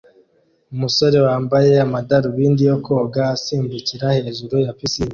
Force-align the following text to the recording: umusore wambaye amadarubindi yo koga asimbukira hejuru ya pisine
umusore 0.73 1.17
wambaye 1.27 1.73
amadarubindi 1.85 2.61
yo 2.69 2.77
koga 2.85 3.21
asimbukira 3.35 4.07
hejuru 4.17 4.55
ya 4.65 4.73
pisine 4.77 5.09